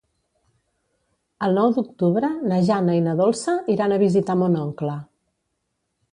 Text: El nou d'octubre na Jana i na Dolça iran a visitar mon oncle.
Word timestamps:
El 1.47 1.51
nou 1.57 1.67
d'octubre 1.75 2.31
na 2.51 2.57
Jana 2.69 2.95
i 2.99 3.03
na 3.07 3.13
Dolça 3.19 3.55
iran 3.75 3.93
a 3.93 4.01
visitar 4.05 4.37
mon 4.45 4.57
oncle. 4.63 4.97